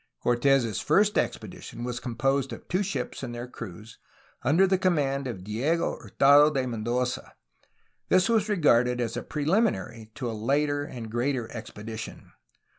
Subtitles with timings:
[0.23, 3.99] Cortes' first expedition was composed of two ships and their crews,
[4.41, 7.33] under the command of Diego Hurtado de Men doza.
[8.09, 12.31] This was regarded as a preliminary to a later and greater expedition.